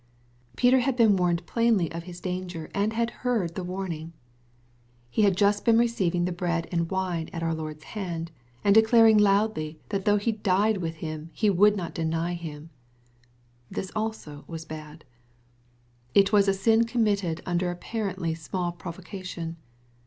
Peter 0.55 0.79
had 0.79 0.95
been 0.95 1.15
warned 1.15 1.45
plainly 1.45 1.91
of 1.91 2.05
his 2.05 2.19
danger, 2.19 2.71
and 2.73 2.93
had 2.93 3.11
heard 3.21 3.53
the 3.53 3.63
warning. 3.63 4.13
He 5.11 5.21
had 5.21 5.37
just 5.37 5.63
been 5.63 5.77
receiving 5.77 6.25
the 6.25 6.31
bread 6.31 6.67
and 6.71 6.89
wine 6.89 7.29
at 7.31 7.43
our 7.43 7.53
Lord's 7.53 7.83
hand, 7.83 8.31
and 8.63 8.73
declaring 8.73 9.19
loudly 9.19 9.79
that 9.89 10.05
though 10.05 10.17
he 10.17 10.31
died 10.31 10.77
with 10.77 10.95
Him, 10.95 11.29
he 11.33 11.51
would 11.51 11.77
not 11.77 11.93
deny 11.93 12.33
Him!— 12.33 12.71
This 13.69 13.91
also 13.95 14.43
was 14.47 14.65
bad.— 14.65 15.05
It 16.15 16.31
was 16.33 16.47
a 16.47 16.53
sin 16.55 16.85
committed 16.85 17.41
under 17.45 17.69
apparently 17.69 18.33
small 18.33 18.71
provocation. 18.71 19.57